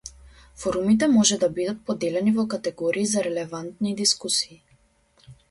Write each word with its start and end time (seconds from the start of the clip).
Форумите 0.61 1.09
може 1.15 1.37
да 1.43 1.49
бидат 1.57 1.83
поделени 1.89 2.33
во 2.39 2.47
категории 2.55 3.07
за 3.13 3.25
релевантни 3.29 3.95
дискусии. 4.03 4.61